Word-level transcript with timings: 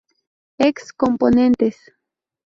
Ex 0.67 0.93
Componentes 0.97 1.77